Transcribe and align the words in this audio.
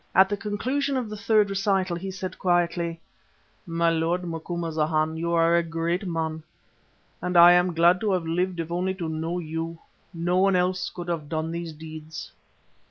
At 0.15 0.29
the 0.29 0.35
conclusion 0.37 0.97
of 0.97 1.11
the 1.11 1.15
third 1.15 1.51
recital 1.51 1.95
he 1.95 2.09
said 2.09 2.39
quietly: 2.39 2.99
"My 3.67 3.91
lord 3.91 4.23
Macumazana, 4.23 5.15
you 5.15 5.31
are 5.33 5.55
a 5.55 5.61
great 5.61 6.07
man, 6.07 6.41
and 7.21 7.37
I 7.37 7.51
am 7.51 7.75
glad 7.75 7.99
to 8.01 8.11
have 8.13 8.25
lived 8.25 8.59
if 8.59 8.71
only 8.71 8.95
to 8.95 9.07
know 9.07 9.37
you. 9.37 9.77
No 10.11 10.39
one 10.39 10.55
else 10.55 10.89
could 10.89 11.07
have 11.07 11.29
done 11.29 11.51
these 11.51 11.71
deeds." 11.71 12.31